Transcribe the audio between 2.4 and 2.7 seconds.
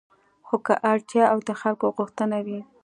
وي